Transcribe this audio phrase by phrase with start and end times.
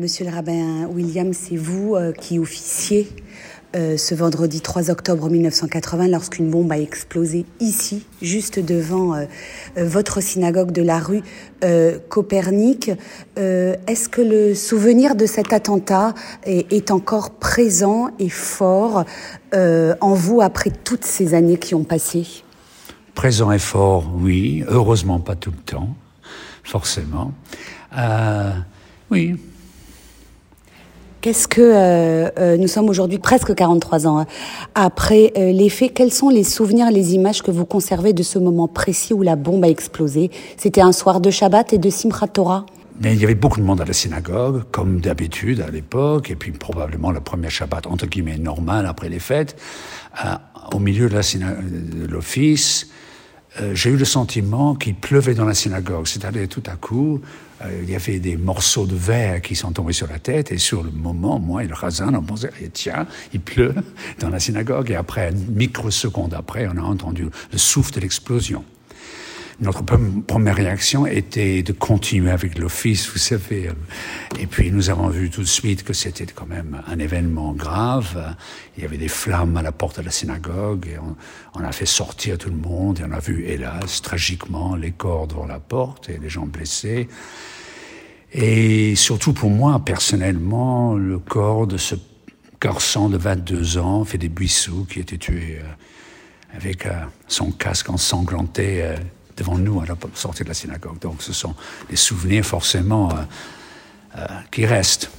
[0.00, 3.08] Monsieur le rabbin William, c'est vous euh, qui officiez
[3.74, 9.24] euh, ce vendredi 3 octobre 1980 lorsqu'une bombe a explosé ici, juste devant euh,
[9.76, 11.22] votre synagogue de la rue
[12.08, 12.92] Copernic.
[13.34, 19.04] Est-ce que le souvenir de cet attentat est, est encore présent et fort
[19.52, 22.44] en vous après toutes ces années qui ont passé?
[23.16, 24.62] Présent et fort, oui.
[24.68, 25.88] Heureusement pas tout le temps,
[26.62, 27.32] forcément.
[29.10, 29.34] oui.
[31.20, 34.26] Qu'est-ce que euh, euh, nous sommes aujourd'hui presque 43 ans hein,
[34.76, 38.38] après euh, les faits Quels sont les souvenirs, les images que vous conservez de ce
[38.38, 40.30] moment précis où la bombe a explosé?
[40.56, 42.66] C'était un soir de Shabbat et de Simchat Torah.
[43.00, 46.36] Mais il y avait beaucoup de monde à la synagogue, comme d'habitude à l'époque, et
[46.36, 49.56] puis probablement le premier Shabbat entre guillemets normal après les fêtes,
[50.72, 52.88] au milieu de l'office.
[53.60, 56.06] Euh, j'ai eu le sentiment qu'il pleuvait dans la synagogue.
[56.06, 57.20] C'est-à-dire tout à coup,
[57.62, 60.58] euh, il y avait des morceaux de verre qui sont tombés sur la tête et
[60.58, 63.74] sur le moment, moi et le Razan, on pensait, eh, tiens, il pleut
[64.20, 64.90] dans la synagogue.
[64.90, 68.64] Et après, une microseconde après, on a entendu le souffle de l'explosion.
[69.60, 73.70] Notre première réaction était de continuer avec l'office, vous savez.
[74.38, 78.36] Et puis nous avons vu tout de suite que c'était quand même un événement grave.
[78.76, 80.98] Il y avait des flammes à la porte de la synagogue et
[81.54, 85.26] on, a fait sortir tout le monde et on a vu, hélas, tragiquement, les corps
[85.26, 87.08] devant la porte et les gens blessés.
[88.32, 91.96] Et surtout pour moi, personnellement, le corps de ce
[92.60, 96.92] garçon de 22 ans, fait des buissous, qui était tué euh, avec euh,
[97.26, 98.96] son casque ensanglanté euh,
[99.38, 100.98] devant nous à la sortie de la synagogue.
[101.00, 101.54] Donc ce sont
[101.88, 103.14] des souvenirs forcément euh,
[104.18, 105.10] euh, qui restent.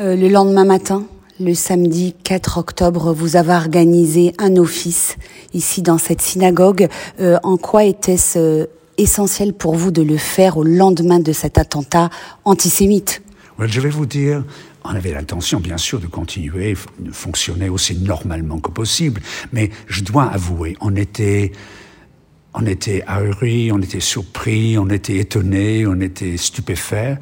[0.00, 1.04] Euh, le lendemain matin,
[1.40, 5.16] le samedi 4 octobre, vous avez organisé un office
[5.52, 6.88] ici dans cette synagogue.
[7.20, 12.10] en quoi était-ce essentiel pour vous de le faire au lendemain de cet attentat
[12.44, 13.20] antisémite?
[13.58, 14.44] Je vais vous dire,
[14.84, 19.20] on avait l'intention, bien sûr, de continuer, de fonctionner aussi normalement que possible.
[19.52, 21.52] Mais je dois avouer, on était
[22.54, 27.18] on était ahuri, on était surpris, on était étonné, on était stupéfait.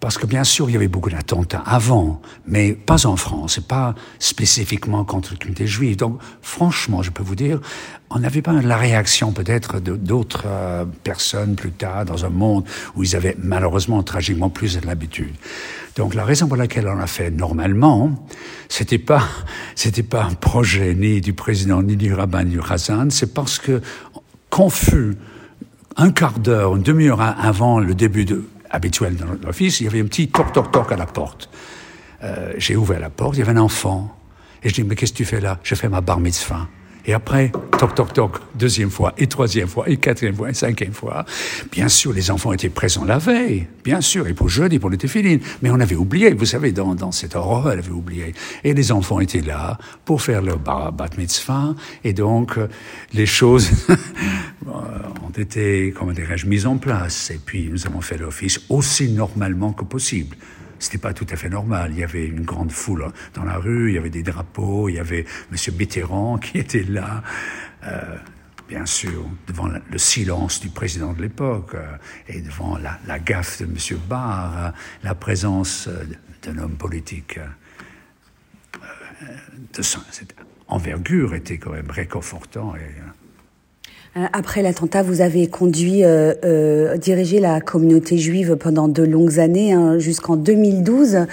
[0.00, 3.62] Parce que bien sûr, il y avait beaucoup d'attentats avant, mais pas en France, et
[3.62, 5.96] pas spécifiquement contre la communauté juive.
[5.96, 7.60] Donc, franchement, je peux vous dire,
[8.08, 12.64] on n'avait pas la réaction peut-être d'autres euh, personnes plus tard dans un monde
[12.94, 15.34] où ils avaient malheureusement, tragiquement plus de l'habitude.
[15.96, 18.24] Donc, la raison pour laquelle on l'a fait normalement,
[18.68, 19.24] c'était pas,
[19.74, 23.58] c'était pas un projet ni du président, ni du rabbin, ni du Razan, c'est parce
[23.58, 23.82] que
[24.58, 25.16] confus,
[25.96, 30.00] un quart d'heure, une demi-heure avant le début de, habituel dans l'office, il y avait
[30.00, 31.48] un petit toc-toc-toc à la porte.
[32.24, 34.18] Euh, j'ai ouvert la porte, il y avait un enfant.
[34.64, 35.60] Et je dis, mais qu'est-ce que tu fais là?
[35.62, 36.66] Je fais ma bar mitzvah.
[37.06, 40.92] Et après, toc, toc, toc, deuxième fois, et troisième fois, et quatrième fois, et cinquième
[40.92, 41.24] fois.
[41.72, 44.96] Bien sûr, les enfants étaient présents la veille, bien sûr, et pour jeudi, pour le
[44.96, 45.40] téfiline.
[45.62, 48.34] Mais on avait oublié, vous savez, dans, dans cette horreur, elle avait oublié.
[48.64, 52.58] Et les enfants étaient là pour faire leur bat mitzvah, et donc,
[53.14, 53.70] les choses
[54.66, 57.30] ont été, comment dirais-je, mises en place.
[57.30, 60.36] Et puis, nous avons fait l'office aussi normalement que possible
[60.78, 61.92] c'était pas tout à fait normal.
[61.92, 64.94] Il y avait une grande foule dans la rue, il y avait des drapeaux, il
[64.94, 67.22] y avait Monsieur Mitterrand qui était là.
[67.84, 68.16] Euh,
[68.68, 71.96] bien sûr, devant le silence du président de l'époque euh,
[72.28, 73.98] et devant la, gaffe de M.
[74.08, 74.70] Barr, euh,
[75.02, 75.88] la présence
[76.42, 77.40] d'un homme politique
[79.74, 80.34] de cette
[80.68, 82.74] envergure était quand même réconfortant.
[84.32, 89.72] Après l'attentat, vous avez conduit, euh, euh, dirigé la communauté juive pendant de longues années,
[89.72, 91.26] hein, jusqu'en 2012.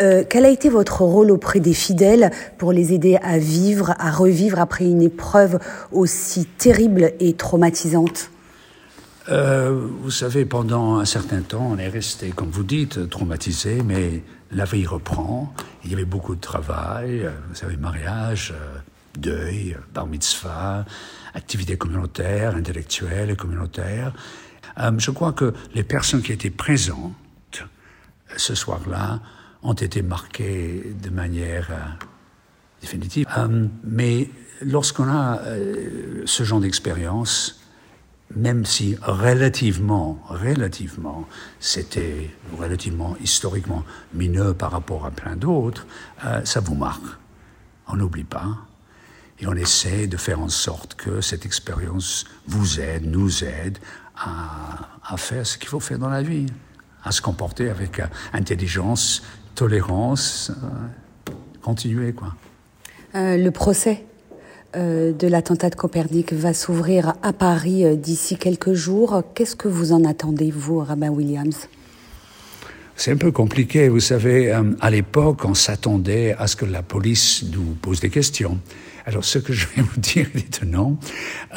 [0.00, 4.10] Euh, quel a été votre rôle auprès des fidèles pour les aider à vivre, à
[4.10, 5.58] revivre après une épreuve
[5.92, 8.30] aussi terrible et traumatisante?
[9.28, 14.22] Euh, Vous savez, pendant un certain temps, on est resté, comme vous dites, traumatisé, mais
[14.50, 15.52] la vie reprend.
[15.84, 18.54] Il y avait beaucoup de travail, vous savez, mariage
[19.16, 20.84] deuil, bar mitzvah,
[21.34, 24.12] activités communautaires, intellectuelles et communautaires.
[24.78, 27.12] Euh, je crois que les personnes qui étaient présentes
[27.60, 27.64] euh,
[28.36, 29.20] ce soir-là
[29.62, 32.04] ont été marquées de manière euh,
[32.80, 33.26] définitive.
[33.84, 34.30] mais
[34.62, 35.40] lorsqu'on a
[36.24, 37.60] ce genre d'expérience,
[38.34, 41.26] même si relativement, relativement,
[41.58, 43.84] c'était relativement historiquement
[44.14, 45.86] mineux par rapport à plein d'autres,
[46.44, 47.04] ça vous marque.
[47.88, 48.69] On n'oublie pas.
[49.40, 53.78] Et on essaie de faire en sorte que cette expérience vous aide, nous aide
[54.16, 56.46] à, faire ce qu'il faut faire dans la vie,
[57.02, 58.00] à se comporter avec
[58.32, 59.22] intelligence,
[59.54, 61.32] tolérance, euh,
[61.62, 62.34] continuer quoi.
[63.14, 64.04] Euh, le procès
[64.76, 69.22] euh, de l'attentat de Copernic va s'ouvrir à Paris d'ici quelques jours.
[69.34, 71.66] Qu'est-ce que vous en attendez, vous, Rabbin Williams?
[73.00, 76.82] C'est un peu compliqué, vous savez, euh, à l'époque, on s'attendait à ce que la
[76.82, 78.60] police nous pose des questions.
[79.06, 80.98] Alors, ce que je vais vous dire maintenant,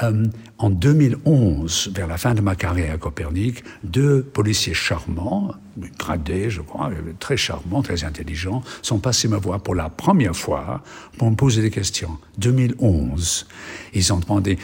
[0.02, 0.26] euh,
[0.58, 5.54] en 2011, vers la fin de ma carrière à Copernic, deux policiers charmants,
[5.98, 10.84] gradés, je crois, très charmants, très intelligents, sont passés me voir pour la première fois
[11.18, 12.18] pour me poser des questions.
[12.38, 13.48] 2011.
[13.94, 14.58] Ils ont demandé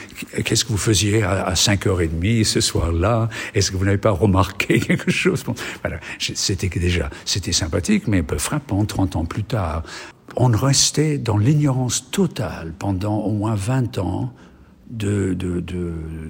[0.45, 3.29] qu'est-ce que vous faisiez à, 5h30 ce soir-là?
[3.53, 5.43] Est-ce que vous n'avez pas remarqué quelque chose?
[5.81, 9.83] Voilà, c'était déjà, sympathique, mais un peu frappant 30 ans plus tard
[10.39, 14.33] on restait dans l'ignorance totale pendant au moins 20 ans
[14.89, 15.38] de,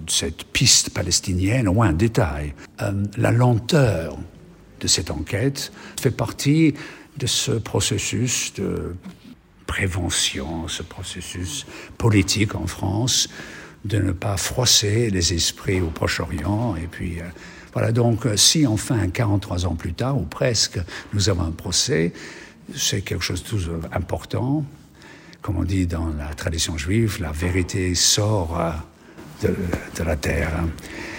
[0.07, 2.53] cette piste palestinienne, au moins un détail.
[2.81, 4.17] Euh, la lenteur
[4.81, 5.71] de cette enquête
[6.01, 6.73] fait partie
[7.17, 8.95] de ce processus de
[9.67, 11.67] prévention, ce processus
[11.99, 13.29] politique en France,
[13.85, 16.75] de ne pas froisser les esprits au Proche-Orient.
[16.75, 17.25] Et puis, euh,
[17.73, 20.79] voilà, donc si enfin, 43 ans plus tard, ou presque,
[21.13, 22.11] nous avons un procès,
[22.75, 23.59] c'est quelque chose de tout
[23.91, 24.63] important.
[25.41, 28.59] Comme on dit dans la tradition juive, la vérité sort
[29.41, 30.51] de la terre.